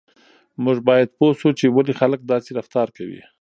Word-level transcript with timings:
موږ 0.63 0.77
باید 0.87 1.13
پوه 1.17 1.31
شو 1.39 1.49
چې 1.59 1.65
ولې 1.75 1.93
خلک 1.99 2.19
داسې 2.31 2.49
رفتار 2.59 2.87
کوي. 2.97 3.21